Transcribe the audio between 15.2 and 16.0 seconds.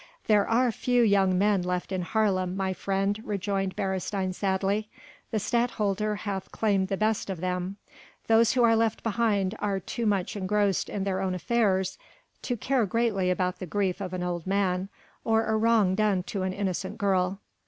or a wrong